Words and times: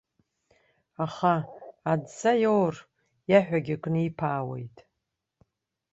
Аха, 1.05 1.35
адҵа 1.91 2.31
иоур, 2.43 2.75
иаҳәагьы 3.31 3.75
книԥаауеит. 3.83 4.77